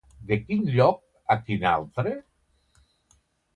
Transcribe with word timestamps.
De 0.29 0.37
quin 0.45 0.63
lloc 0.77 0.97
a 1.35 1.37
quin 1.43 1.69
altre? 1.73 2.17